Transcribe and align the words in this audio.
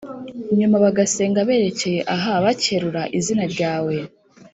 nyuma 0.59 0.75
bagasenga 0.83 1.47
berekeye 1.49 1.99
aha 2.15 2.31
bakerura 2.43 3.01
izina 3.17 3.43
ryawe 3.53 3.95